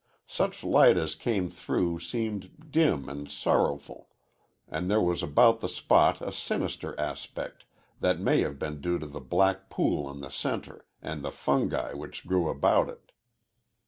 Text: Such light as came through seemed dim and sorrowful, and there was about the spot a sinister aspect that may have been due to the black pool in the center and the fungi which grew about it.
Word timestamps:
Such 0.25 0.63
light 0.63 0.97
as 0.97 1.13
came 1.13 1.47
through 1.47 1.99
seemed 1.99 2.71
dim 2.71 3.07
and 3.07 3.29
sorrowful, 3.29 4.09
and 4.67 4.89
there 4.89 4.99
was 4.99 5.21
about 5.21 5.59
the 5.59 5.69
spot 5.69 6.21
a 6.23 6.31
sinister 6.31 6.99
aspect 6.99 7.65
that 7.99 8.19
may 8.19 8.41
have 8.41 8.57
been 8.57 8.81
due 8.81 8.97
to 8.97 9.05
the 9.05 9.21
black 9.21 9.69
pool 9.69 10.09
in 10.09 10.21
the 10.21 10.31
center 10.31 10.87
and 11.03 11.21
the 11.23 11.29
fungi 11.31 11.93
which 11.93 12.25
grew 12.25 12.49
about 12.49 12.89
it. 12.89 13.11